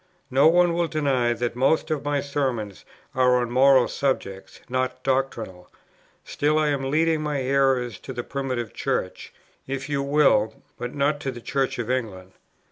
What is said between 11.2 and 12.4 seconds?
the Church of England.